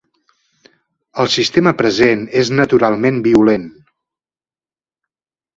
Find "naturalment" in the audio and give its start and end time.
2.61-3.23